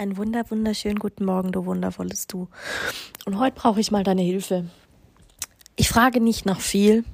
[0.00, 2.48] Ein wunder, wunderschönen guten Morgen, du wundervolles Du.
[3.26, 4.64] Und heute brauche ich mal deine Hilfe.
[5.76, 7.04] Ich frage nicht nach viel.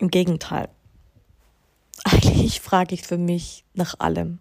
[0.00, 0.68] Im Gegenteil.
[2.04, 4.40] Eigentlich frage ich für mich nach allem.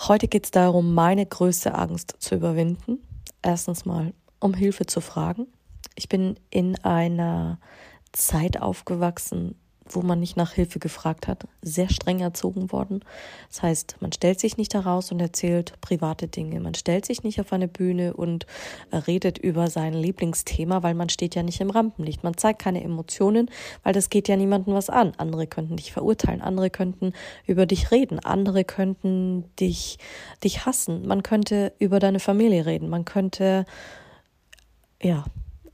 [0.00, 2.98] Heute geht es darum, meine größte Angst zu überwinden.
[3.40, 5.46] Erstens mal, um Hilfe zu fragen.
[5.94, 7.60] Ich bin in einer
[8.10, 9.54] Zeit aufgewachsen,
[9.94, 13.00] wo man nicht nach Hilfe gefragt hat, sehr streng erzogen worden.
[13.48, 16.60] Das heißt, man stellt sich nicht heraus und erzählt private Dinge.
[16.60, 18.46] Man stellt sich nicht auf eine Bühne und
[18.92, 22.24] redet über sein Lieblingsthema, weil man steht ja nicht im Rampenlicht.
[22.24, 23.50] Man zeigt keine Emotionen,
[23.82, 25.12] weil das geht ja niemandem was an.
[25.16, 27.12] Andere könnten dich verurteilen, andere könnten
[27.46, 29.98] über dich reden, andere könnten dich,
[30.42, 31.06] dich hassen.
[31.06, 33.64] Man könnte über deine Familie reden, man könnte,
[35.02, 35.24] ja,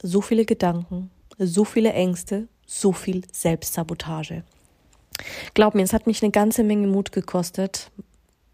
[0.02, 4.44] so viele Gedanken, so viele Ängste, so viel Selbstsabotage.
[5.54, 7.90] Glaub mir, es hat mich eine ganze Menge Mut gekostet.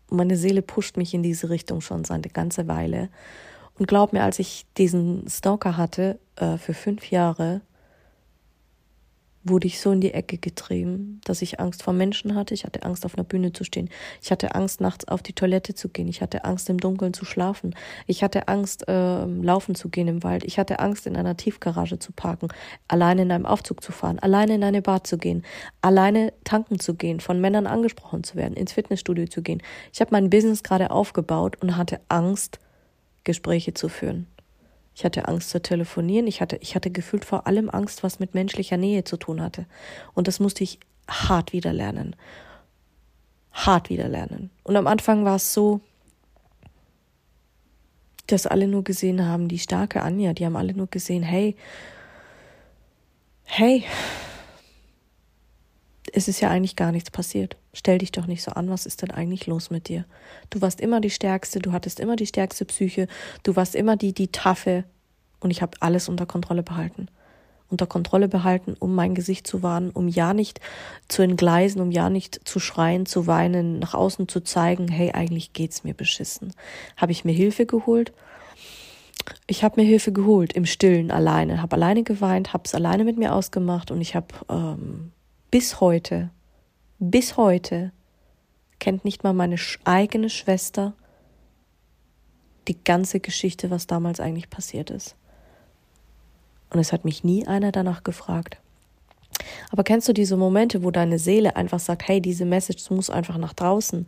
[0.09, 3.11] Meine Seele pusht mich in diese Richtung schon seit eine ganze Weile.
[3.77, 7.61] Und glaub mir, als ich diesen Stalker hatte äh, für fünf Jahre,
[9.45, 12.55] wurde ich so in die Ecke getrieben, dass ich Angst vor Menschen hatte.
[12.55, 13.91] Ich hatte Angst, auf einer Bühne zu stehen.
[14.23, 16.09] Ich hatte Angst, nachts auf die Toilette zu gehen.
[16.09, 17.75] Ich hatte Angst, im Dunkeln zu schlafen.
[18.07, 20.45] Ich hatte Angst, äh, laufen zu gehen im Wald.
[20.45, 22.49] Ich hatte Angst, in einer Tiefgarage zu parken,
[22.89, 25.45] alleine in einem Aufzug zu fahren, alleine in eine Bar zu gehen,
[25.83, 29.63] alleine tanken zu gehen, von Männern angesprochen zu werden, ins Fitnessstudio zu gehen.
[29.93, 32.59] Ich habe mein Business gerade aufgebaut und hatte Angst,
[33.25, 34.27] Gespräche zu führen.
[34.95, 36.27] Ich hatte Angst zu telefonieren.
[36.27, 39.67] Ich hatte, ich hatte gefühlt vor allem Angst, was mit menschlicher Nähe zu tun hatte.
[40.15, 40.79] Und das musste ich
[41.09, 42.15] hart wieder lernen.
[43.53, 44.51] Hart wieder lernen.
[44.63, 45.81] Und am Anfang war es so,
[48.27, 51.57] dass alle nur gesehen haben, die starke Anja, die haben alle nur gesehen, hey,
[53.45, 53.85] hey,
[56.17, 57.57] es ist ja eigentlich gar nichts passiert.
[57.73, 60.05] Stell dich doch nicht so an, was ist denn eigentlich los mit dir?
[60.49, 63.09] Du warst immer die Stärkste, du hattest immer die stärkste Psyche,
[63.43, 64.85] du warst immer die, die Taffe
[65.41, 67.09] und ich habe alles unter Kontrolle behalten.
[67.69, 70.61] Unter Kontrolle behalten, um mein Gesicht zu wahren, um ja nicht
[71.09, 75.53] zu entgleisen, um ja nicht zu schreien, zu weinen, nach außen zu zeigen, hey, eigentlich
[75.53, 76.53] geht's mir beschissen.
[76.97, 78.13] Habe ich mir Hilfe geholt?
[79.49, 83.19] Ich habe mir Hilfe geholt im Stillen alleine, habe alleine geweint, habe es alleine mit
[83.19, 85.11] mir ausgemacht und ich habe ähm,
[85.55, 86.31] bis heute,
[86.99, 87.93] bis heute
[88.81, 89.55] kennt nicht mal meine
[89.85, 90.95] eigene Schwester
[92.67, 95.15] die ganze Geschichte, was damals eigentlich passiert ist.
[96.71, 98.61] Und es hat mich nie einer danach gefragt.
[99.71, 103.39] Aber kennst du diese Momente, wo deine Seele einfach sagt, hey, diese Message muss einfach
[103.39, 104.07] nach draußen?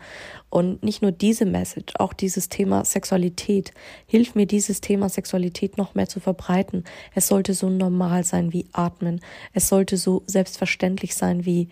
[0.50, 3.72] Und nicht nur diese Message, auch dieses Thema Sexualität.
[4.06, 6.84] Hilf mir, dieses Thema Sexualität noch mehr zu verbreiten.
[7.14, 9.20] Es sollte so normal sein wie atmen.
[9.52, 11.68] Es sollte so selbstverständlich sein wie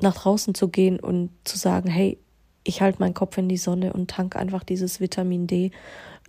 [0.00, 2.18] nach draußen zu gehen und zu sagen, hey,
[2.64, 5.70] ich halte meinen Kopf in die Sonne und tank einfach dieses Vitamin D,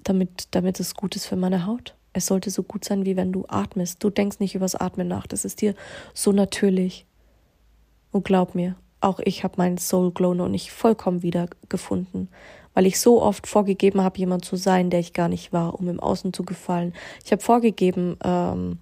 [0.04, 1.96] damit, damit es gut ist für meine Haut.
[2.14, 4.04] Es sollte so gut sein, wie wenn du atmest.
[4.04, 5.28] Du denkst nicht übers Atmen nach.
[5.28, 5.76] Das ist dir
[6.14, 7.06] so natürlich.
[8.12, 12.30] Und glaub mir, auch ich habe meinen Soul Glow noch nicht vollkommen wiedergefunden,
[12.74, 15.88] weil ich so oft vorgegeben habe, jemand zu sein, der ich gar nicht war, um
[15.88, 16.94] im Außen zu gefallen.
[17.24, 18.80] Ich habe vorgegeben, ähm,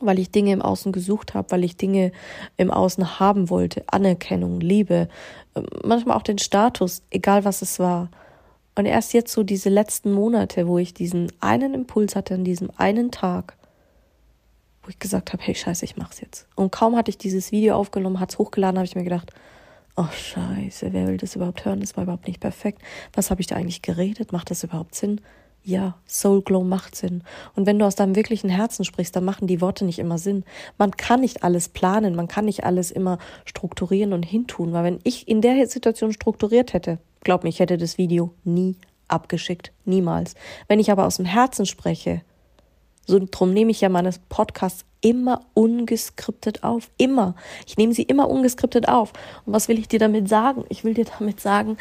[0.00, 2.12] weil ich Dinge im Außen gesucht habe, weil ich Dinge
[2.56, 5.08] im Außen haben wollte, Anerkennung, Liebe,
[5.54, 8.10] äh, manchmal auch den Status, egal was es war.
[8.76, 12.70] Und erst jetzt so diese letzten Monate, wo ich diesen einen Impuls hatte an diesem
[12.76, 13.56] einen Tag,
[14.82, 16.46] wo ich gesagt habe, hey scheiße, ich mach's jetzt.
[16.56, 19.32] Und kaum hatte ich dieses Video aufgenommen, hat's hochgeladen, habe ich mir gedacht,
[19.96, 21.80] oh scheiße, wer will das überhaupt hören?
[21.80, 22.82] Das war überhaupt nicht perfekt.
[23.12, 24.32] Was habe ich da eigentlich geredet?
[24.32, 25.20] Macht das überhaupt Sinn?
[25.66, 27.22] Ja, Soul Glow macht Sinn.
[27.54, 30.44] Und wenn du aus deinem wirklichen Herzen sprichst, dann machen die Worte nicht immer Sinn.
[30.76, 34.98] Man kann nicht alles planen, man kann nicht alles immer strukturieren und hintun, weil wenn
[35.04, 38.76] ich in der Situation strukturiert hätte, Glaub mir, ich hätte das Video nie
[39.08, 39.72] abgeschickt.
[39.84, 40.34] Niemals.
[40.68, 42.22] Wenn ich aber aus dem Herzen spreche,
[43.06, 46.90] so drum nehme ich ja meine Podcasts immer ungeskriptet auf.
[46.96, 47.34] Immer.
[47.66, 49.12] Ich nehme sie immer ungeskriptet auf.
[49.44, 50.64] Und was will ich dir damit sagen?
[50.70, 51.76] Ich will dir damit sagen,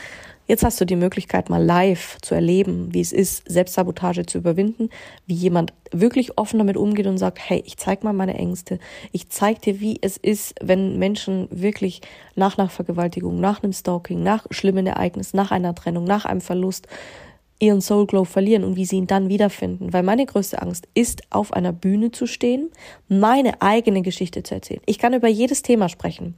[0.48, 4.90] jetzt hast du die Möglichkeit, mal live zu erleben, wie es ist, Selbstsabotage zu überwinden,
[5.26, 8.80] wie jemand wirklich offen damit umgeht und sagt, hey, ich zeig mal meine Ängste.
[9.12, 12.02] Ich zeig dir, wie es ist, wenn Menschen wirklich
[12.36, 16.88] nach einer Vergewaltigung, nach einem Stalking, nach schlimmen Ereignissen, nach einer Trennung, nach einem Verlust
[17.60, 19.94] ihren Soul Glow verlieren und wie sie ihn dann wiederfinden.
[19.94, 22.70] Weil meine größte Angst ist, auf einer Bühne zu stehen,
[23.08, 24.82] meine eigene Geschichte zu erzählen.
[24.86, 26.36] Ich kann über jedes Thema sprechen,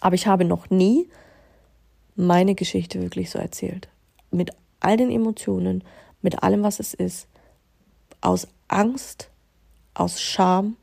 [0.00, 1.08] aber ich habe noch nie
[2.16, 3.88] meine Geschichte wirklich so erzählt.
[4.30, 4.50] Mit
[4.80, 5.84] all den Emotionen,
[6.22, 7.28] mit allem, was es ist.
[8.20, 9.30] Aus Angst,
[9.94, 10.76] aus Scham.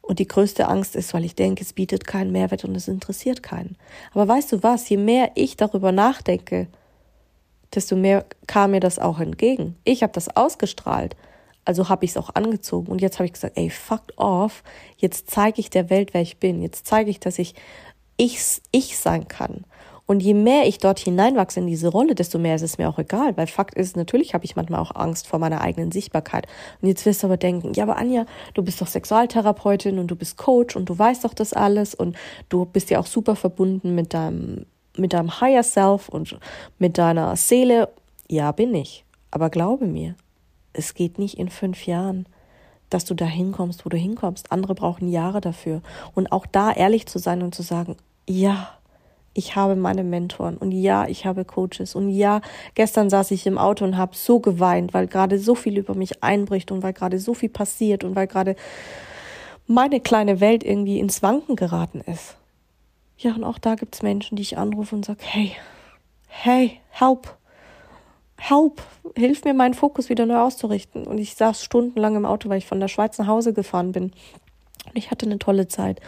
[0.00, 3.42] Und die größte Angst ist, weil ich denke, es bietet keinen Mehrwert und es interessiert
[3.42, 3.76] keinen.
[4.12, 6.68] Aber weißt du was, je mehr ich darüber nachdenke,
[7.74, 9.76] desto mehr kam mir das auch entgegen.
[9.82, 11.16] Ich habe das ausgestrahlt,
[11.64, 12.86] also habe ich es auch angezogen.
[12.86, 14.62] Und jetzt habe ich gesagt, ey, fuck off,
[14.96, 16.62] jetzt zeige ich der Welt, wer ich bin.
[16.62, 17.54] Jetzt zeige ich, dass ich
[18.16, 19.64] ich, ich sein kann.
[20.06, 22.98] Und je mehr ich dort hineinwachse in diese Rolle, desto mehr ist es mir auch
[22.98, 23.36] egal.
[23.36, 26.46] Weil Fakt ist, natürlich habe ich manchmal auch Angst vor meiner eigenen Sichtbarkeit.
[26.80, 28.24] Und jetzt wirst du aber denken, ja, aber Anja,
[28.54, 32.16] du bist doch Sexualtherapeutin und du bist Coach und du weißt doch das alles und
[32.48, 34.66] du bist ja auch super verbunden mit deinem
[34.98, 36.38] mit deinem Higher Self und
[36.78, 37.90] mit deiner Seele,
[38.28, 39.04] ja, bin ich.
[39.30, 40.14] Aber glaube mir,
[40.72, 42.26] es geht nicht in fünf Jahren,
[42.90, 44.52] dass du da hinkommst, wo du hinkommst.
[44.52, 45.82] Andere brauchen Jahre dafür.
[46.14, 47.96] Und auch da ehrlich zu sein und zu sagen,
[48.28, 48.70] ja,
[49.36, 52.40] ich habe meine Mentoren und ja, ich habe Coaches und ja,
[52.74, 56.22] gestern saß ich im Auto und habe so geweint, weil gerade so viel über mich
[56.22, 58.56] einbricht und weil gerade so viel passiert und weil gerade
[59.66, 62.36] meine kleine Welt irgendwie ins Wanken geraten ist.
[63.18, 65.52] Ja, und auch da gibt es Menschen, die ich anrufe und sage, hey,
[66.28, 67.36] hey, help,
[68.38, 68.82] help,
[69.16, 71.06] hilf mir, meinen Fokus wieder neu auszurichten.
[71.06, 74.04] Und ich saß stundenlang im Auto, weil ich von der Schweiz nach Hause gefahren bin.
[74.04, 76.00] Und ich hatte eine tolle Zeit.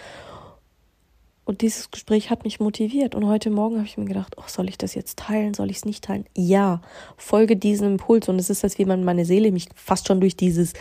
[1.49, 3.15] Und dieses Gespräch hat mich motiviert.
[3.15, 5.55] Und heute Morgen habe ich mir gedacht, oh, soll ich das jetzt teilen?
[5.55, 6.27] Soll ich es nicht teilen?
[6.37, 6.83] Ja,
[7.17, 8.29] folge diesem Impuls.
[8.29, 10.75] Und es ist, als wie meine Seele mich fast schon durch dieses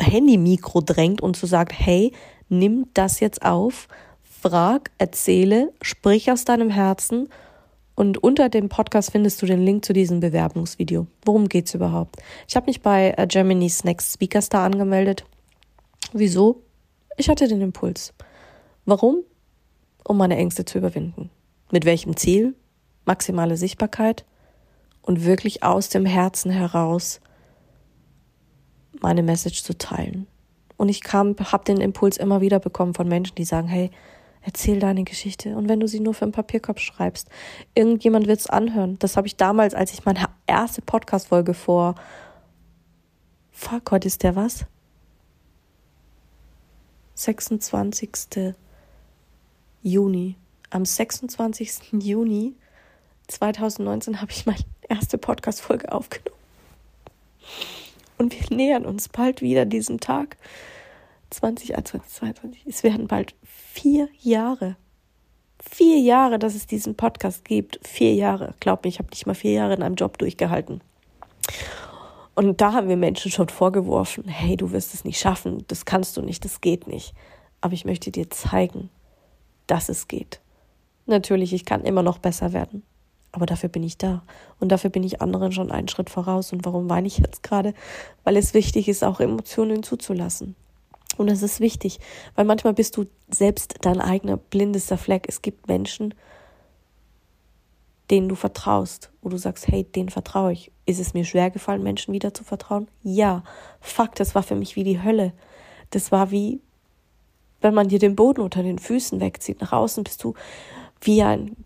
[0.00, 2.12] Handy-Mikro drängt und so sagt, hey,
[2.48, 3.88] nimm das jetzt auf
[4.22, 7.28] frag, erzähle, sprich aus deinem Herzen
[7.96, 11.08] und unter dem Podcast findest du den Link zu diesem Bewerbungsvideo.
[11.24, 12.14] Worum geht's überhaupt?
[12.46, 15.24] Ich habe mich bei äh, Germany's Next Speaker Star angemeldet.
[16.12, 16.62] Wieso?
[17.16, 18.14] Ich hatte den Impuls.
[18.86, 19.24] Warum?
[20.04, 21.30] Um meine Ängste zu überwinden.
[21.70, 22.54] Mit welchem Ziel?
[23.04, 24.24] Maximale Sichtbarkeit
[25.02, 27.20] und wirklich aus dem Herzen heraus
[29.00, 30.26] meine Message zu teilen.
[30.76, 33.90] Und ich kam, habe den Impuls immer wieder bekommen von Menschen, die sagen, hey,
[34.42, 35.54] Erzähl deine Geschichte.
[35.56, 37.28] Und wenn du sie nur für einen Papierkorb schreibst,
[37.74, 38.98] irgendjemand wird es anhören.
[38.98, 41.94] Das habe ich damals, als ich meine erste Podcast-Folge vor.
[43.50, 44.64] Fuck, heute ist der was?
[47.16, 48.54] 26.
[49.82, 50.36] Juni.
[50.70, 52.02] Am 26.
[52.02, 52.54] Juni
[53.28, 56.38] 2019 habe ich meine erste Podcast-Folge aufgenommen.
[58.18, 60.36] Und wir nähern uns bald wieder diesem Tag.
[61.30, 62.66] 2021, 2022.
[62.66, 64.76] Es werden bald vier Jahre.
[65.62, 67.80] Vier Jahre, dass es diesen Podcast gibt.
[67.86, 68.54] Vier Jahre.
[68.60, 70.82] Glaub mir, ich habe nicht mal vier Jahre in einem Job durchgehalten.
[72.34, 76.16] Und da haben wir Menschen schon vorgeworfen, hey, du wirst es nicht schaffen, das kannst
[76.16, 77.14] du nicht, das geht nicht.
[77.60, 78.88] Aber ich möchte dir zeigen,
[79.70, 80.40] dass es geht.
[81.06, 82.82] Natürlich, ich kann immer noch besser werden.
[83.32, 84.22] Aber dafür bin ich da.
[84.58, 86.52] Und dafür bin ich anderen schon einen Schritt voraus.
[86.52, 87.74] Und warum weine ich jetzt gerade?
[88.24, 90.56] Weil es wichtig ist, auch Emotionen zuzulassen.
[91.16, 92.00] Und das ist wichtig,
[92.34, 95.26] weil manchmal bist du selbst dein eigener blindester Fleck.
[95.28, 96.14] Es gibt Menschen,
[98.10, 100.72] denen du vertraust, wo du sagst, hey, denen vertraue ich.
[100.86, 102.88] Ist es mir schwer gefallen, Menschen wieder zu vertrauen?
[103.02, 103.44] Ja.
[103.80, 105.32] Fakt, das war für mich wie die Hölle.
[105.90, 106.60] Das war wie,
[107.60, 109.60] wenn man dir den Boden unter den Füßen wegzieht.
[109.60, 110.34] Nach außen bist du
[111.00, 111.56] wie ein,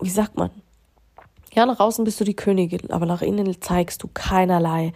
[0.00, 0.50] wie sagt man?
[1.54, 4.92] Ja, nach außen bist du die Königin, aber nach innen zeigst du keinerlei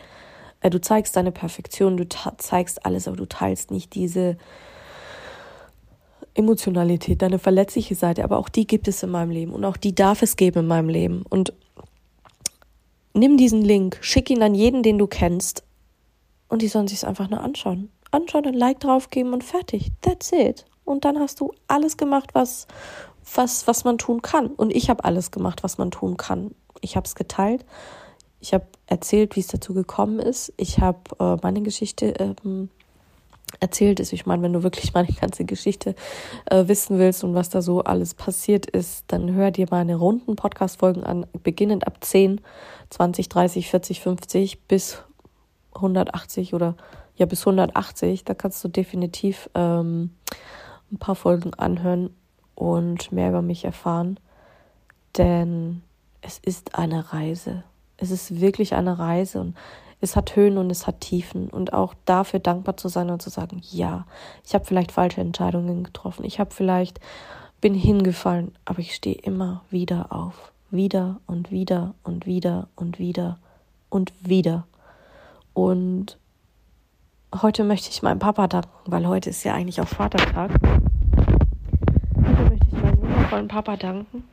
[0.61, 4.37] äh, du zeigst deine Perfektion, du zeigst alles, aber du teilst nicht diese
[6.35, 9.95] Emotionalität, deine verletzliche Seite, aber auch die gibt es in meinem Leben und auch die
[9.95, 11.25] darf es geben in meinem Leben.
[11.29, 11.53] Und
[13.15, 15.65] nimm diesen Link, schick ihn an jeden, den du kennst
[16.49, 17.91] und die sollen sich es einfach nur anschauen.
[18.11, 19.93] Anschauen, ein Like draufgeben und fertig.
[20.00, 20.64] That's it.
[20.85, 22.67] Und dann hast du alles gemacht, was,
[23.35, 24.49] was, was man tun kann.
[24.49, 26.55] Und ich habe alles gemacht, was man tun kann.
[26.81, 27.64] Ich habe es geteilt
[28.40, 30.52] ich habe erzählt, wie es dazu gekommen ist.
[30.57, 32.71] Ich habe äh, meine Geschichte ähm,
[33.61, 34.00] erzählt.
[34.00, 35.95] Also ich meine, wenn du wirklich meine ganze Geschichte
[36.47, 40.37] äh, wissen willst und was da so alles passiert ist, dann hör dir meine runden
[40.37, 42.40] Podcast-Folgen an, beginnend ab 10,
[42.88, 45.02] 20, 30, 40, 50 bis
[45.75, 46.76] 180 oder
[47.21, 48.25] ja bis 180.
[48.25, 50.11] Da kannst du definitiv ähm,
[50.91, 52.11] ein paar Folgen anhören
[52.57, 54.19] und mehr über mich erfahren.
[55.17, 55.83] Denn
[56.23, 57.62] es ist eine Reise.
[57.97, 59.57] Es ist wirklich eine Reise und
[60.00, 63.29] es hat Höhen und es hat Tiefen und auch dafür dankbar zu sein und zu
[63.29, 64.07] sagen, ja,
[64.47, 67.00] ich habe vielleicht falsche Entscheidungen getroffen, ich habe vielleicht
[67.61, 73.39] bin hingefallen, aber ich stehe immer wieder auf, Wieder und wieder und wieder und wieder
[73.91, 74.67] und wieder.
[75.53, 76.17] Und
[77.35, 80.51] heute möchte ich meinem Papa danken, weil heute ist ja eigentlich auch Vatertag.
[82.17, 84.25] Heute möchte ich meinem wundervollen Papa danken.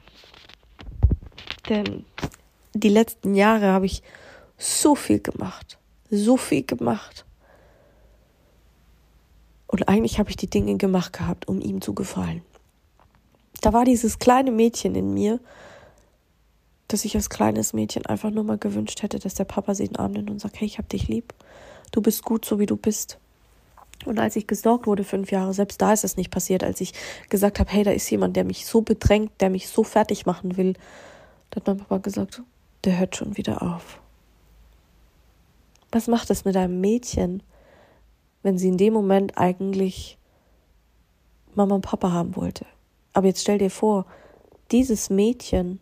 [1.70, 2.06] Denn
[2.74, 4.04] die letzten Jahre habe ich
[4.58, 5.77] so viel gemacht.
[6.10, 7.25] So viel gemacht.
[9.68, 12.42] Und eigentlich habe ich die Dinge gemacht gehabt, um ihm zu gefallen.
[13.62, 15.39] Da war dieses kleine Mädchen in mir,
[16.88, 19.94] dass ich als kleines Mädchen einfach nur mal gewünscht hätte, dass der Papa sie in
[19.94, 21.34] den Arm nimmt und sagt, hey, ich hab dich lieb.
[21.91, 23.20] Du bist gut, so wie du bist.
[24.06, 26.94] Und als ich gestalkt wurde, fünf Jahre, selbst da ist es nicht passiert, als ich
[27.29, 30.58] gesagt habe, hey, da ist jemand, der mich so bedrängt, der mich so fertig machen
[30.58, 30.74] will,
[31.50, 32.41] da hat mein Papa gesagt,
[32.84, 34.00] der hört schon wieder auf.
[35.91, 37.41] Was macht es mit einem Mädchen,
[38.44, 40.17] wenn sie in dem Moment eigentlich
[41.56, 42.65] Mama und Papa haben wollte?
[43.13, 44.06] Aber jetzt stell dir vor,
[44.72, 45.79] dieses Mädchen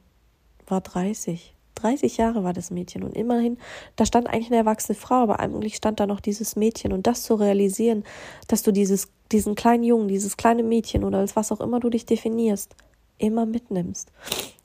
[0.67, 1.54] war 30.
[1.75, 3.57] 30 Jahre war das Mädchen und immerhin,
[3.95, 7.23] da stand eigentlich eine erwachsene Frau, aber eigentlich stand da noch dieses Mädchen und das
[7.23, 8.03] zu realisieren,
[8.47, 11.89] dass du dieses, diesen kleinen Jungen, dieses kleine Mädchen oder als was auch immer du
[11.89, 12.75] dich definierst,
[13.17, 14.11] immer mitnimmst.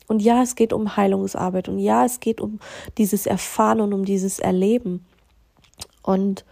[0.09, 2.59] Und ja, es geht um Heilungsarbeit und ja, es geht um
[2.99, 5.07] dieses Erfahren und um dieses Erleben.
[6.03, 6.45] Und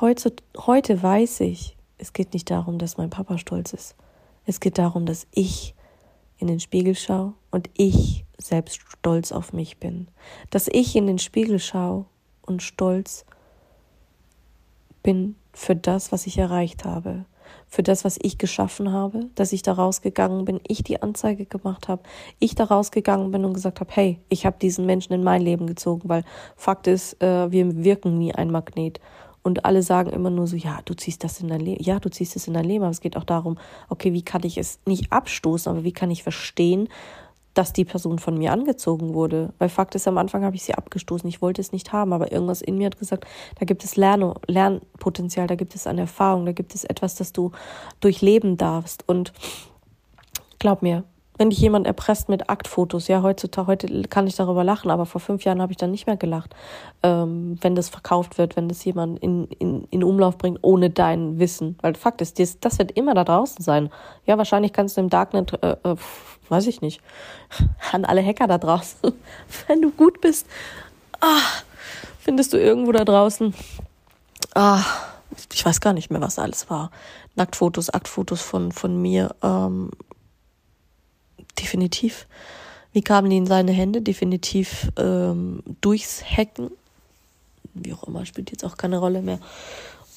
[0.00, 3.96] heute, heute weiß ich, es geht nicht darum, dass mein Papa stolz ist.
[4.44, 5.74] Es geht darum, dass ich
[6.38, 10.08] in den Spiegel schaue und ich selbst stolz auf mich bin.
[10.50, 12.06] Dass ich in den Spiegel schaue
[12.44, 13.24] und stolz
[15.02, 17.24] bin für das, was ich erreicht habe,
[17.68, 21.88] für das, was ich geschaffen habe, dass ich da rausgegangen bin, ich die Anzeige gemacht
[21.88, 22.02] habe,
[22.38, 25.66] ich da rausgegangen bin und gesagt habe, hey, ich habe diesen Menschen in mein Leben
[25.66, 26.24] gezogen, weil
[26.56, 29.00] Fakt ist, äh, wir wirken nie ein Magnet.
[29.46, 32.10] Und alle sagen immer nur so, ja, du ziehst das in dein Leben, ja, du
[32.10, 34.80] ziehst es in dein Leben, aber es geht auch darum, okay, wie kann ich es
[34.86, 36.88] nicht abstoßen, aber wie kann ich verstehen,
[37.54, 39.52] dass die Person von mir angezogen wurde.
[39.60, 41.28] Weil Fakt ist, am Anfang habe ich sie abgestoßen.
[41.28, 43.24] Ich wollte es nicht haben, aber irgendwas in mir hat gesagt,
[43.60, 47.32] da gibt es Lern Lernpotenzial, da gibt es eine Erfahrung, da gibt es etwas, das
[47.32, 47.52] du
[48.00, 49.08] durchleben darfst.
[49.08, 49.32] Und
[50.58, 51.04] glaub mir,
[51.38, 55.20] wenn dich jemand erpresst mit Aktfotos, ja, heutzutage, heute kann ich darüber lachen, aber vor
[55.20, 56.54] fünf Jahren habe ich dann nicht mehr gelacht,
[57.02, 61.38] ähm, wenn das verkauft wird, wenn das jemand in, in, in Umlauf bringt, ohne dein
[61.38, 61.76] Wissen.
[61.82, 63.90] Weil Fakt ist, das, das wird immer da draußen sein.
[64.24, 65.96] Ja, wahrscheinlich kannst du im Darknet, äh, äh,
[66.48, 67.00] weiß ich nicht,
[67.92, 68.98] an alle Hacker da draußen,
[69.66, 70.46] wenn du gut bist,
[71.20, 71.40] ah,
[72.18, 73.54] findest du irgendwo da draußen,
[74.54, 74.82] ah,
[75.52, 76.90] ich weiß gar nicht mehr, was alles war.
[77.34, 79.90] Nacktfotos, Aktfotos von, von mir, ähm,
[81.58, 82.26] definitiv.
[82.92, 84.00] Wie kamen die in seine Hände?
[84.00, 86.70] Definitiv ähm, durchs Hacken.
[87.74, 89.38] Wie auch immer, spielt jetzt auch keine Rolle mehr.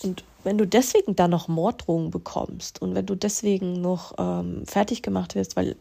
[0.02, 5.02] Und wenn du deswegen dann noch Morddrohungen bekommst und wenn du deswegen noch ähm, fertig
[5.02, 5.76] gemacht wirst, weil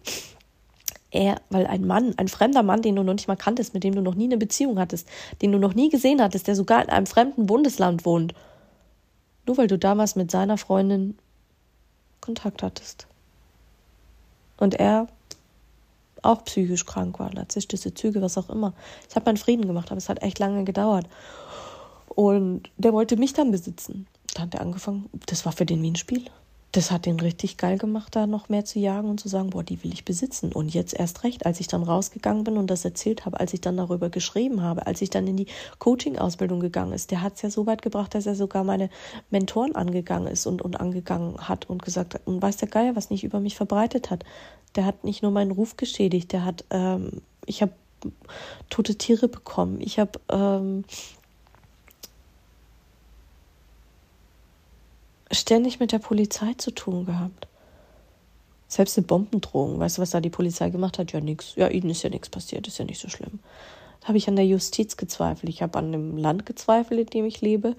[1.10, 3.94] er, weil ein Mann, ein fremder Mann, den du noch nicht mal kanntest, mit dem
[3.94, 5.08] du noch nie eine Beziehung hattest,
[5.40, 8.34] den du noch nie gesehen hattest, der sogar in einem fremden Bundesland wohnt,
[9.46, 11.16] nur weil du damals mit seiner Freundin
[12.20, 13.06] Kontakt hattest.
[14.58, 15.06] Und er
[16.28, 18.74] auch psychisch krank war, narzisstische Züge, was auch immer.
[19.08, 21.06] Ich habe meinen Frieden gemacht, aber es hat echt lange gedauert.
[22.08, 24.06] Und der wollte mich dann besitzen.
[24.34, 26.24] Da hat er angefangen, das war für den wie ein Spiel.
[26.72, 29.64] Das hat den richtig geil gemacht, da noch mehr zu jagen und zu sagen, boah,
[29.64, 30.52] die will ich besitzen.
[30.52, 33.62] Und jetzt erst recht, als ich dann rausgegangen bin und das erzählt habe, als ich
[33.62, 35.46] dann darüber geschrieben habe, als ich dann in die
[35.78, 38.90] Coaching-Ausbildung gegangen ist, der hat es ja so weit gebracht, dass er sogar meine
[39.30, 43.08] Mentoren angegangen ist und, und angegangen hat und gesagt hat, und weiß der Geier, was
[43.08, 44.24] nicht über mich verbreitet hat
[44.76, 47.72] der hat nicht nur meinen Ruf geschädigt, der hat, ähm, ich habe
[48.70, 50.84] tote Tiere bekommen, ich habe ähm,
[55.30, 57.48] ständig mit der Polizei zu tun gehabt.
[58.66, 61.12] Selbst eine Bombendrohung, weißt du, was da die Polizei gemacht hat?
[61.12, 61.54] Ja, nix.
[61.56, 63.40] Ja, ihnen ist ja nichts passiert, ist ja nicht so schlimm.
[64.00, 65.48] Da habe ich an der Justiz gezweifelt.
[65.48, 67.76] Ich habe an dem Land gezweifelt, in dem ich lebe.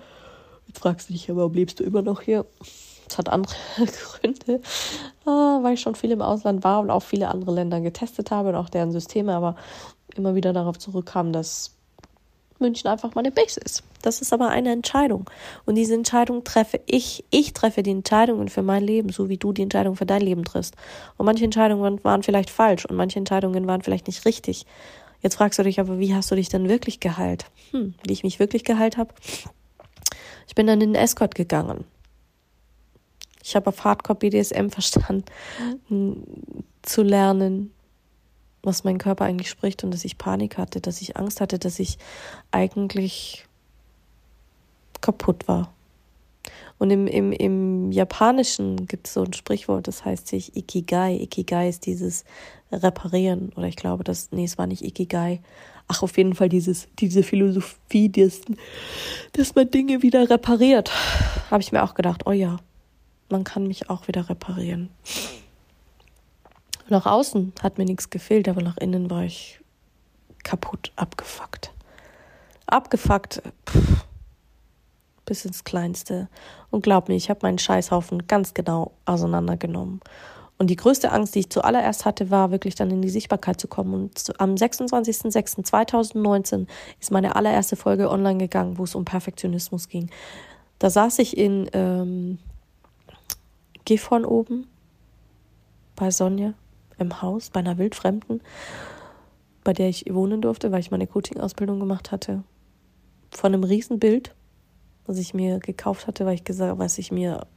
[0.67, 2.45] Jetzt fragst du dich, aber warum lebst du immer noch hier?
[3.09, 4.61] Es hat andere Gründe,
[5.25, 8.49] ah, weil ich schon viel im Ausland war und auch viele andere Länder getestet habe
[8.49, 9.55] und auch deren Systeme, aber
[10.15, 11.75] immer wieder darauf zurückkam, dass
[12.59, 13.83] München einfach meine Base ist.
[14.01, 15.29] Das ist aber eine Entscheidung.
[15.65, 17.23] Und diese Entscheidung treffe ich.
[17.31, 20.43] Ich treffe die Entscheidungen für mein Leben, so wie du die Entscheidung für dein Leben
[20.43, 20.75] triffst.
[21.17, 24.65] Und manche Entscheidungen waren vielleicht falsch und manche Entscheidungen waren vielleicht nicht richtig.
[25.21, 27.45] Jetzt fragst du dich aber, wie hast du dich denn wirklich geheilt?
[27.71, 29.13] Hm, wie ich mich wirklich geheilt habe?
[30.47, 31.85] Ich bin dann in den Escort gegangen.
[33.49, 35.23] Ich habe auf Hardcore BDSM verstanden,
[36.83, 37.71] zu lernen,
[38.61, 41.79] was mein Körper eigentlich spricht und dass ich Panik hatte, dass ich Angst hatte, dass
[41.79, 41.97] ich
[42.51, 43.47] eigentlich
[45.01, 45.73] kaputt war.
[46.77, 51.15] Und im, im, im Japanischen gibt es so ein Sprichwort, das heißt sich Ikigai.
[51.15, 52.25] Ikigai ist dieses
[52.71, 53.51] Reparieren.
[53.55, 55.41] Oder ich glaube, das, nee, es war nicht Ikigai.
[55.87, 58.41] Ach, auf jeden Fall dieses, diese Philosophie, dass,
[59.33, 60.91] dass man Dinge wieder repariert.
[61.49, 62.59] Habe ich mir auch gedacht, oh ja,
[63.29, 64.89] man kann mich auch wieder reparieren.
[66.89, 69.59] Nach außen hat mir nichts gefehlt, aber nach innen war ich
[70.43, 71.71] kaputt, abgefuckt.
[72.65, 73.41] Abgefuckt.
[73.67, 74.05] Pff
[75.29, 76.27] bis ins Kleinste.
[76.71, 80.01] Und glaub mir, ich habe meinen Scheißhaufen ganz genau auseinandergenommen.
[80.57, 83.69] Und die größte Angst, die ich zuallererst hatte, war wirklich dann in die Sichtbarkeit zu
[83.69, 83.93] kommen.
[83.93, 86.67] Und am 26.06.2019
[86.99, 90.09] ist meine allererste Folge online gegangen, wo es um Perfektionismus ging.
[90.79, 92.39] Da saß ich in ähm,
[93.89, 94.67] Gifhorn oben
[95.95, 96.53] bei Sonja
[96.97, 98.41] im Haus, bei einer Wildfremden,
[99.63, 102.43] bei der ich wohnen durfte, weil ich meine Coaching-Ausbildung gemacht hatte.
[103.31, 104.33] Von einem Riesenbild
[105.09, 107.47] was ich mir gekauft hatte, weil ich gesagt, was ich mir,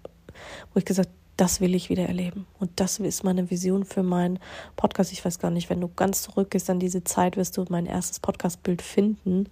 [0.72, 2.46] wo ich gesagt, das will ich wieder erleben.
[2.58, 4.38] Und das ist meine Vision für meinen
[4.74, 5.12] Podcast.
[5.12, 8.20] Ich weiß gar nicht, wenn du ganz zurückgehst an diese Zeit, wirst du mein erstes
[8.20, 9.48] Podcast-Bild finden,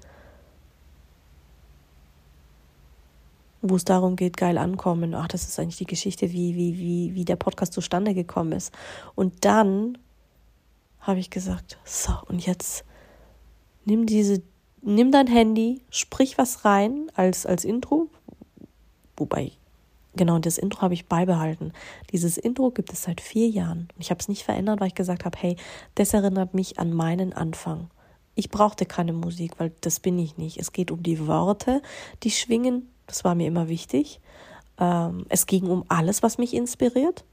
[3.63, 5.15] wo es darum geht, geil ankommen.
[5.15, 8.73] Ach, das ist eigentlich die Geschichte, wie, wie, wie, wie der Podcast zustande gekommen ist.
[9.15, 9.99] Und dann
[11.01, 12.85] habe ich gesagt, so, und jetzt
[13.85, 14.43] nimm diese
[14.83, 18.09] nimm dein Handy, sprich was rein als, als Intro.
[19.17, 19.53] Wobei,
[20.17, 21.73] genau das Intro habe ich beibehalten.
[22.13, 23.89] Dieses Intro gibt es seit vier Jahren.
[23.99, 25.57] Ich habe es nicht verändert, weil ich gesagt habe, hey,
[25.95, 27.91] das erinnert mich an meinen Anfang.
[28.35, 30.59] Ich brauchte keine Musik, weil das bin ich nicht.
[30.59, 31.83] Es geht um die Worte,
[32.23, 32.89] die schwingen.
[33.11, 34.21] Das war mir immer wichtig.
[34.79, 37.25] Ähm, es ging um alles, was mich inspiriert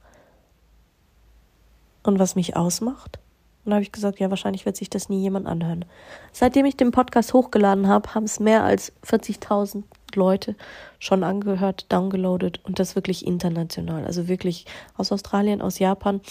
[2.02, 3.20] und was mich ausmacht.
[3.64, 5.86] Und habe ich gesagt, ja, wahrscheinlich wird sich das nie jemand anhören.
[6.32, 9.84] Seitdem ich den Podcast hochgeladen habe, haben es mehr als 40.000
[10.16, 10.56] Leute
[10.98, 14.06] schon angehört, downgeloadet und das wirklich international.
[14.06, 14.66] Also wirklich
[14.96, 16.22] aus Australien, aus Japan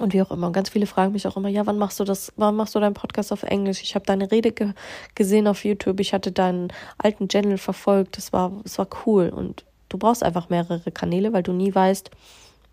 [0.00, 0.48] und wie auch immer.
[0.48, 2.80] Und ganz viele fragen mich auch immer, ja, wann machst du das, wann machst du
[2.80, 3.82] deinen Podcast auf Englisch?
[3.82, 4.72] Ich habe deine Rede ge
[5.14, 9.28] gesehen auf YouTube, ich hatte deinen alten Channel verfolgt, das war, das war cool.
[9.28, 12.10] Und du brauchst einfach mehrere Kanäle, weil du nie weißt,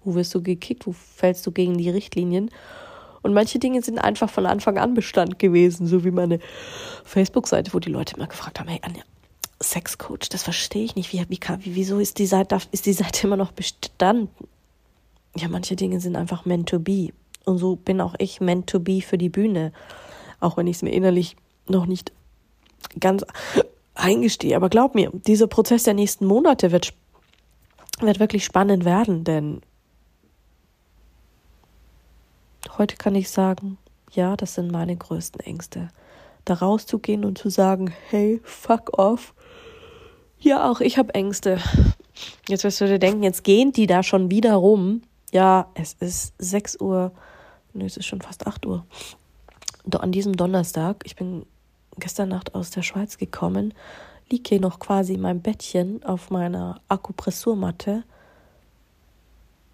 [0.04, 2.50] wo wirst du gekickt, wo fällst du gegen die Richtlinien.
[3.22, 6.40] Und manche Dinge sind einfach von Anfang an Bestand gewesen, so wie meine
[7.04, 9.04] Facebook-Seite, wo die Leute immer gefragt haben, hey Anja,
[9.62, 11.14] Sexcoach, das verstehe ich nicht.
[11.14, 14.30] Wie, wie wieso ist die Seite, ist die Seite immer noch Bestand?
[15.36, 17.10] Ja, manche Dinge sind einfach meant to be.
[17.46, 19.72] Und so bin auch ich meant to be für die Bühne.
[20.40, 21.36] Auch wenn ich es mir innerlich
[21.68, 22.12] noch nicht
[23.00, 23.26] ganz
[23.96, 24.56] eingestehe.
[24.56, 26.94] Aber glaub mir, dieser Prozess der nächsten Monate wird,
[28.00, 29.62] wird wirklich spannend werden, denn
[32.78, 33.78] Heute kann ich sagen,
[34.12, 35.90] ja, das sind meine größten Ängste.
[36.46, 39.34] Da rauszugehen und zu sagen, hey, fuck off.
[40.40, 41.60] Ja, auch ich habe Ängste.
[42.48, 45.02] Jetzt wirst du dir denken, jetzt gehen die da schon wieder rum.
[45.32, 47.12] Ja, es ist 6 Uhr,
[47.74, 48.86] ne, es ist schon fast 8 Uhr.
[49.92, 51.46] An diesem Donnerstag, ich bin
[51.98, 53.74] gestern Nacht aus der Schweiz gekommen,
[54.30, 58.04] liege hier noch quasi in meinem Bettchen auf meiner Akupressurmatte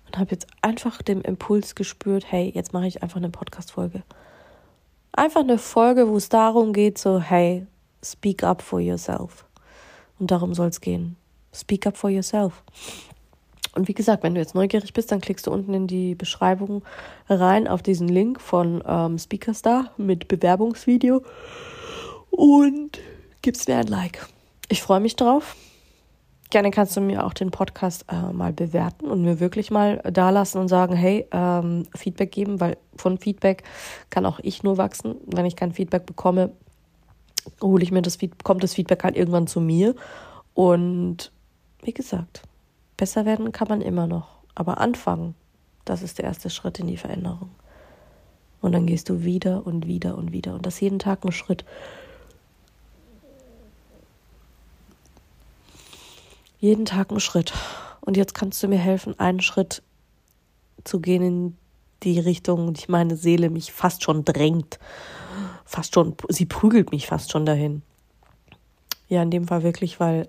[0.06, 4.04] und habe jetzt einfach den Impuls gespürt, hey, jetzt mache ich einfach eine Podcast-Folge.
[5.12, 7.66] Einfach eine Folge, wo es darum geht, so, hey,
[8.04, 9.46] speak up for yourself.
[10.20, 11.18] Und darum soll es gehen.
[11.54, 12.64] Speak up for yourself.
[13.78, 16.84] Und wie gesagt, wenn du jetzt neugierig bist, dann klickst du unten in die Beschreibung
[17.30, 21.22] rein auf diesen Link von ähm, Speakerstar mit Bewerbungsvideo
[22.32, 23.00] und
[23.44, 24.28] gibst mir ein Like.
[24.68, 25.56] Ich freue mich drauf.
[26.50, 30.32] Gerne kannst du mir auch den Podcast äh, mal bewerten und mir wirklich mal da
[30.32, 33.64] lassen und sagen, hey, ähm, Feedback geben, weil von Feedback
[34.10, 35.18] kann auch ich nur wachsen.
[35.26, 36.52] Wenn ich kein Feedback bekomme,
[37.62, 39.94] hole ich mir das kommt das Feedback halt irgendwann zu mir.
[40.54, 41.32] Und
[41.84, 42.47] wie gesagt,
[42.98, 44.28] besser werden kann man immer noch.
[44.56, 45.36] Aber anfangen,
[45.86, 47.52] das ist der erste Schritt in die Veränderung.
[48.60, 50.56] Und dann gehst du wieder und wieder und wieder.
[50.56, 51.64] Und das jeden Tag ein Schritt.
[56.60, 57.54] jeden Tag einen Schritt.
[58.02, 59.84] Und jetzt kannst du mir helfen, einen Schritt
[60.84, 61.58] zu gehen in
[62.04, 64.80] die Richtung, die meine Seele mich fast schon drängt.
[65.66, 67.82] Fast schon, sie prügelt mich fast schon dahin.
[69.10, 70.28] Ja, in dem Fall wirklich, weil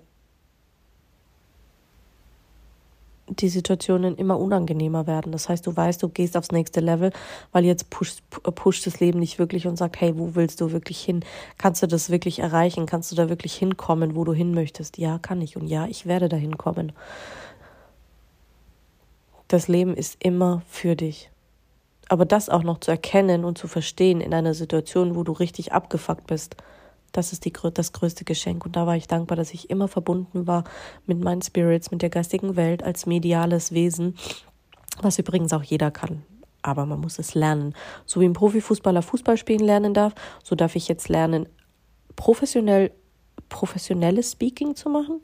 [3.29, 5.31] die Situationen immer unangenehmer werden.
[5.31, 7.11] Das heißt, du weißt, du gehst aufs nächste Level,
[7.51, 11.01] weil jetzt pusht, pusht das Leben nicht wirklich und sagt, hey, wo willst du wirklich
[11.01, 11.23] hin?
[11.57, 12.85] Kannst du das wirklich erreichen?
[12.85, 14.97] Kannst du da wirklich hinkommen, wo du hin möchtest?
[14.97, 16.91] Ja, kann ich und ja, ich werde da hinkommen.
[19.47, 21.31] Das Leben ist immer für dich.
[22.07, 25.73] Aber das auch noch zu erkennen und zu verstehen in einer Situation, wo du richtig
[25.73, 26.55] abgefuckt bist,
[27.11, 28.65] Das ist die, das größte Geschenk.
[28.65, 30.63] Und da war ich dankbar, dass ich immer verbunden war
[31.05, 34.15] mit meinen Spirits, mit der geistigen Welt als mediales Wesen,
[35.01, 36.23] was übrigens auch jeder kann.
[36.61, 37.73] Aber man muss es lernen.
[38.05, 41.47] So wie ein Profifußballer Fußball spielen lernen darf, so darf ich jetzt lernen,
[42.15, 42.91] professionell,
[43.47, 45.21] professionelles Speaking zu machen.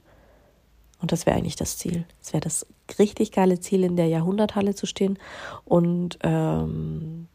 [1.02, 2.06] Und das wäre eigentlich das Ziel.
[2.21, 2.65] Es wäre das
[2.98, 5.19] richtig geile Ziel, in der Jahrhunderthalle zu stehen
[5.65, 7.28] und ähm,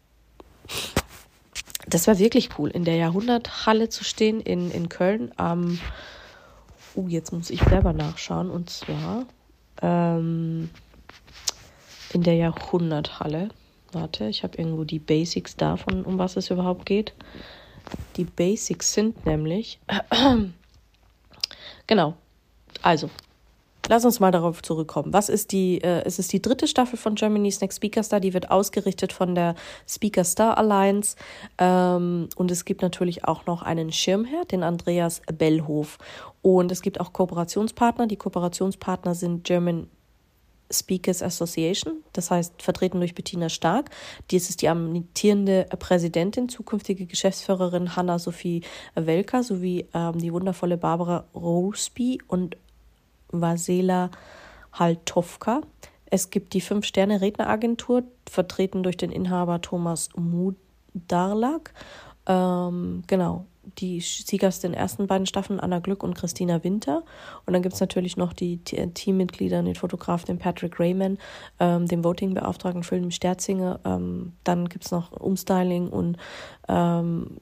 [1.87, 5.79] das war wirklich cool, in der Jahrhunderthalle zu stehen in, in Köln am,
[6.95, 9.27] uh, jetzt muss ich selber nachschauen, und zwar
[9.83, 10.71] ähm,
[12.13, 13.49] in der Jahrhunderthalle.
[13.93, 17.15] Warte, ich habe irgendwo die Basics davon, um was es überhaupt geht.
[18.17, 19.81] Die Basics sind nämlich,
[21.87, 22.15] genau,
[22.83, 23.11] also
[23.91, 25.13] Lass uns mal darauf zurückkommen.
[25.13, 28.33] Was ist die, äh, es ist die dritte Staffel von Germany's Next Speaker Star, die
[28.35, 31.17] wird ausgerichtet von der Speaker Star Alliance.
[31.59, 35.99] Ähm, und es gibt natürlich auch noch einen Schirmherr, den Andreas Bellhof.
[36.41, 38.07] Und es gibt auch Kooperationspartner.
[38.07, 39.89] Die Kooperationspartner sind German
[40.73, 43.91] Speakers Association, das heißt vertreten durch Bettina Stark.
[44.31, 48.63] Dies ist die amtierende Präsidentin, zukünftige Geschäftsführerin Hanna-Sophie
[48.95, 52.57] Welker sowie ähm, die wundervolle Barbara Rosby und
[53.33, 54.11] Vasela
[54.73, 55.63] Haltovka.
[56.07, 61.73] Es gibt die Fünf-Sterne-Redneragentur, vertreten durch den Inhaber Thomas Mudarlak.
[62.27, 63.47] Ähm, genau,
[63.79, 67.05] die Sieger den ersten beiden Staffeln, Anna Glück und Christina Winter.
[67.47, 71.19] Und dann gibt es natürlich noch die Teammitglieder, den Fotograf, den Patrick Rayman,
[71.59, 73.81] ähm, den Voting-Beauftragten Philipp Sterzinger.
[73.85, 76.17] Ähm, dann gibt es noch Umstyling und
[76.69, 77.37] ähm,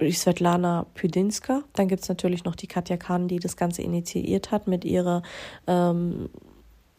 [0.00, 1.62] Svetlana Pydinska.
[1.74, 5.22] Dann gibt es natürlich noch die Katja Kahn, die das Ganze initiiert hat mit ihrer
[5.66, 6.28] ähm,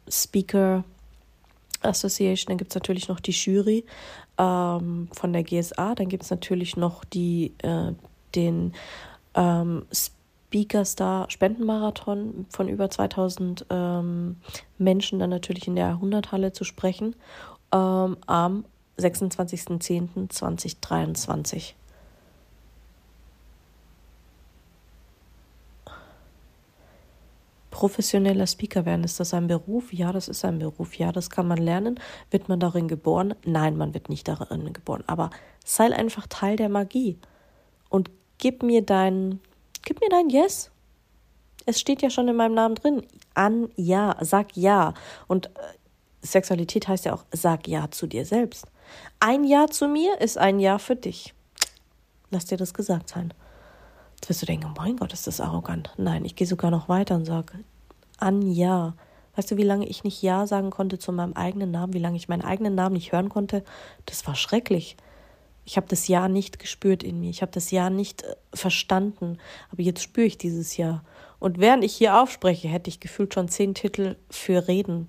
[0.10, 0.84] Speaker
[1.82, 2.50] Association.
[2.50, 3.86] Dann gibt es natürlich noch die Jury
[4.38, 5.96] ähm, von der GSA.
[5.96, 7.94] Dann gibt es natürlich noch die, äh,
[8.36, 8.74] den
[9.36, 14.38] ähm, Speaker Star Spendenmarathon von über 2000 ähm,
[14.78, 17.16] Menschen dann natürlich in der Jahrhunderthalle zu sprechen
[17.72, 18.66] ähm, am
[18.98, 21.76] 26.10.2023.
[27.80, 29.06] professioneller Speaker werden.
[29.06, 29.94] Ist das ein Beruf?
[29.94, 30.96] Ja, das ist ein Beruf.
[30.96, 31.98] Ja, das kann man lernen.
[32.30, 33.36] Wird man darin geboren?
[33.46, 35.06] Nein, man wird nicht darin geboren.
[35.08, 35.30] Aber
[35.64, 37.18] sei einfach Teil der Magie
[37.88, 39.40] und gib mir dein,
[39.86, 40.72] gib mir dein Yes.
[41.66, 43.08] Es steht ja schon in meinem Namen drin.
[43.34, 44.94] An Ja, sag Ja.
[45.28, 45.50] Und äh,
[46.22, 48.66] Sexualität heißt ja auch, sag Ja zu dir selbst.
[49.22, 51.34] Ein Ja zu mir ist ein Ja für dich.
[52.30, 53.34] Lass dir das gesagt sein.
[54.16, 55.94] Jetzt wirst du denken, mein Gott, ist das arrogant.
[55.96, 57.64] Nein, ich gehe sogar noch weiter und sage,
[58.22, 58.96] an Ja.
[59.36, 62.18] Weißt du, wie lange ich nicht Ja sagen konnte zu meinem eigenen Namen, wie lange
[62.18, 63.64] ich meinen eigenen Namen nicht hören konnte?
[64.06, 64.98] Das war schrecklich.
[65.66, 67.30] Ich habe das Ja nicht gespürt in mir.
[67.30, 69.38] Ich habe das Ja nicht äh, verstanden.
[69.72, 71.04] Aber jetzt spüre ich dieses Ja.
[71.40, 75.08] Und während ich hier aufspreche, hätte ich gefühlt schon zehn Titel für Reden,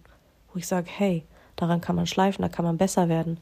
[0.52, 1.24] wo ich sage, hey,
[1.56, 3.40] daran kann man schleifen, da kann man besser werden.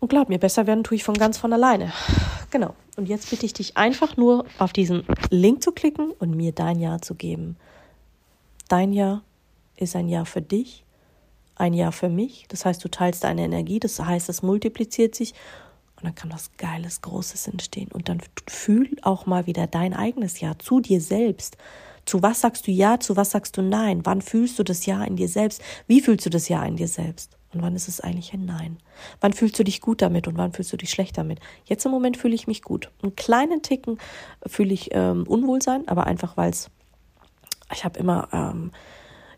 [0.00, 1.92] Und glaub mir, besser werden tue ich von ganz von alleine.
[2.50, 2.74] Genau.
[2.96, 6.78] Und jetzt bitte ich dich einfach nur auf diesen Link zu klicken und mir dein
[6.78, 7.56] Ja zu geben.
[8.68, 9.22] Dein Ja
[9.76, 10.84] ist ein Ja für dich,
[11.56, 12.46] ein Ja für mich.
[12.48, 15.34] Das heißt, du teilst deine Energie, das heißt, es multipliziert sich
[15.96, 17.88] und dann kann was Geiles, Großes entstehen.
[17.92, 21.56] Und dann fühl auch mal wieder dein eigenes Ja zu dir selbst.
[22.04, 24.00] Zu was sagst du Ja, zu was sagst du Nein?
[24.04, 25.62] Wann fühlst du das Ja in dir selbst?
[25.86, 27.36] Wie fühlst du das Ja in dir selbst?
[27.56, 28.76] Und wann ist es eigentlich ein Nein?
[29.20, 31.40] Wann fühlst du dich gut damit und wann fühlst du dich schlecht damit?
[31.64, 32.90] Jetzt im Moment fühle ich mich gut.
[33.02, 33.98] Einen kleinen Ticken
[34.46, 36.70] fühle ich ähm, Unwohlsein, aber einfach weil es,
[37.72, 38.72] ich habe immer ähm,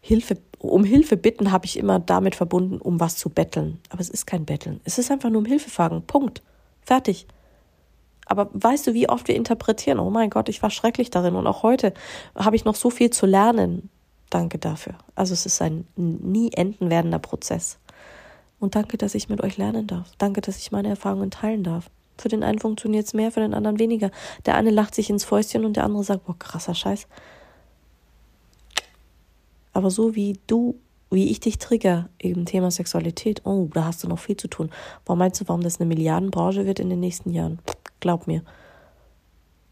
[0.00, 3.78] Hilfe, um Hilfe bitten, habe ich immer damit verbunden, um was zu betteln.
[3.90, 4.80] Aber es ist kein Betteln.
[4.84, 6.02] Es ist einfach nur um Hilfe fragen.
[6.02, 6.42] Punkt.
[6.82, 7.26] Fertig.
[8.26, 9.98] Aber weißt du, wie oft wir interpretieren?
[9.98, 11.94] Oh mein Gott, ich war schrecklich darin und auch heute
[12.34, 13.90] habe ich noch so viel zu lernen.
[14.30, 14.94] Danke dafür.
[15.14, 17.78] Also es ist ein nie enden werdender Prozess.
[18.60, 20.10] Und danke, dass ich mit euch lernen darf.
[20.18, 21.90] Danke, dass ich meine Erfahrungen teilen darf.
[22.16, 24.10] Für den einen funktioniert es mehr, für den anderen weniger.
[24.44, 27.06] Der eine lacht sich ins Fäustchen und der andere sagt, boah, krasser Scheiß.
[29.72, 30.74] Aber so wie du,
[31.10, 34.70] wie ich dich trigger, eben Thema Sexualität, oh, da hast du noch viel zu tun.
[35.06, 37.60] Warum meinst du, warum das eine Milliardenbranche wird in den nächsten Jahren?
[38.00, 38.42] Glaub mir.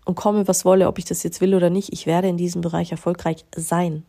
[0.05, 2.61] Und komme, was wolle, ob ich das jetzt will oder nicht, ich werde in diesem
[2.61, 4.05] Bereich erfolgreich sein.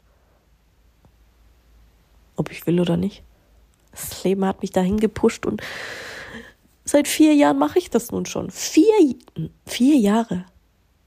[2.35, 3.23] Ob ich will oder nicht.
[3.97, 5.61] Das Leben hat mich dahin gepusht und
[6.85, 8.49] seit vier Jahren mache ich das nun schon.
[8.51, 8.93] Vier,
[9.65, 10.45] vier Jahre.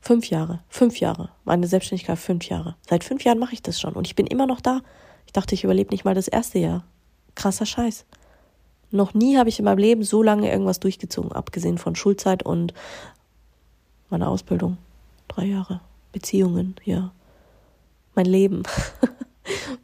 [0.01, 0.61] Fünf Jahre.
[0.69, 1.31] Fünf Jahre.
[1.45, 2.77] Meine Selbstständigkeit fünf Jahre.
[2.89, 4.81] Seit fünf Jahren mache ich das schon und ich bin immer noch da.
[5.27, 6.85] Ich dachte, ich überlebe nicht mal das erste Jahr.
[7.35, 8.05] Krasser Scheiß.
[8.91, 12.75] Noch nie habe ich in meinem Leben so lange irgendwas durchgezogen, abgesehen von Schulzeit und
[14.09, 14.79] Meine Ausbildung,
[15.29, 15.81] drei Jahre.
[16.11, 17.13] Beziehungen, ja.
[18.17, 18.65] Mein Leben.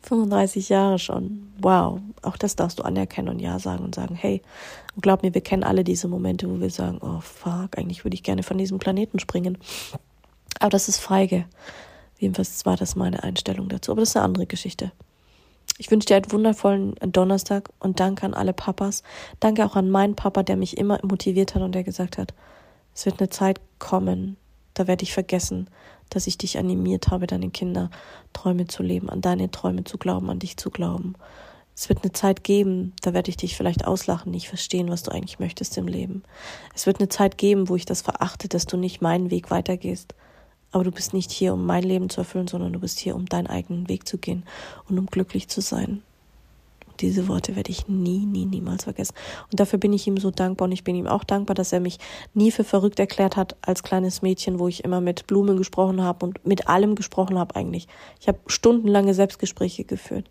[0.02, 1.52] 35 Jahre schon.
[1.61, 2.00] Wow.
[2.22, 4.42] Auch das darfst du anerkennen und ja sagen und sagen, hey,
[5.00, 8.22] glaub mir, wir kennen alle diese Momente, wo wir sagen, oh fuck, eigentlich würde ich
[8.22, 9.59] gerne von diesem Planeten springen.
[10.59, 11.44] Aber das ist feige.
[12.18, 13.92] Jedenfalls war das meine Einstellung dazu.
[13.92, 14.92] Aber das ist eine andere Geschichte.
[15.79, 19.02] Ich wünsche dir einen wundervollen Donnerstag und danke an alle Papas.
[19.40, 22.33] Danke auch an meinen Papa, der mich immer motiviert hat und der gesagt hat,
[22.94, 24.38] es wird eine Zeit kommen,
[24.72, 25.68] da werde ich vergessen,
[26.11, 27.90] dass ich dich animiert habe, deine Kinder
[28.33, 31.14] Träume zu leben, an deine Träume zu glauben, an dich zu glauben.
[31.75, 35.12] Es wird eine Zeit geben, da werde ich dich vielleicht auslachen, nicht verstehen, was du
[35.12, 36.23] eigentlich möchtest im Leben.
[36.75, 40.14] Es wird eine Zeit geben, wo ich das verachte, dass du nicht meinen Weg weitergehst.
[40.73, 43.27] Aber du bist nicht hier, um mein Leben zu erfüllen, sondern du bist hier, um
[43.27, 44.45] deinen eigenen Weg zu gehen
[44.88, 46.03] und um glücklich zu sein.
[47.00, 49.14] Diese Worte werde ich nie, nie, niemals vergessen.
[49.50, 51.80] Und dafür bin ich ihm so dankbar und ich bin ihm auch dankbar, dass er
[51.80, 51.98] mich
[52.35, 56.24] nie für verrückt erklärt hat als kleines Mädchen, wo ich immer mit Blumen gesprochen habe
[56.26, 57.88] und mit allem gesprochen habe eigentlich.
[58.20, 60.30] Ich habe stundenlange Selbstgespräche geführt.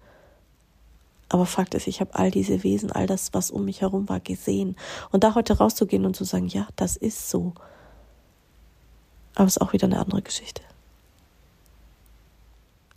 [1.29, 4.19] Aber Fakt ist, ich habe all diese Wesen, all das, was um mich herum war,
[4.19, 4.75] gesehen.
[5.11, 7.53] Und da heute rauszugehen und zu sagen, ja, das ist so.
[9.33, 10.61] Aber es ist auch wieder eine andere Geschichte.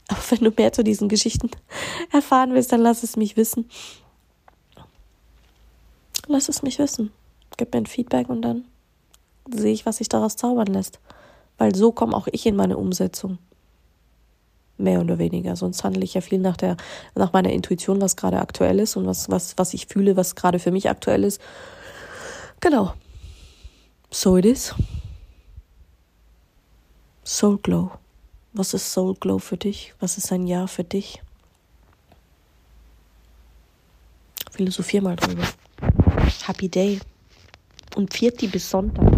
[0.09, 1.51] Aber wenn du mehr zu diesen Geschichten
[2.13, 3.69] erfahren willst, dann lass es mich wissen.
[6.27, 7.13] Lass es mich wissen.
[7.57, 8.65] Gib mir ein Feedback und dann
[9.51, 11.01] sehe ich, was sich daraus zaubern lässt.
[11.57, 13.39] Weil so komme auch ich in meine Umsetzung.
[14.77, 15.57] Mehr oder weniger.
[15.57, 16.77] Sonst handle ich ja viel nach der,
[17.15, 20.59] nach meiner Intuition, was gerade aktuell ist und was, was, was ich fühle, was gerade
[20.59, 21.41] für mich aktuell ist.
[22.61, 22.95] Genau.
[24.11, 24.75] So it is.
[27.25, 27.91] Soul Glow.
[28.53, 29.95] Was ist Soul Glow für dich?
[30.01, 31.21] Was ist ein Jahr für dich?
[34.51, 35.47] Philosophier mal drüber.
[36.47, 36.99] Happy Day.
[37.95, 39.18] Und Vierti bis Sonntag.